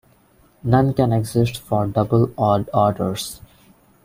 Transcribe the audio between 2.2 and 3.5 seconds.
odd orders.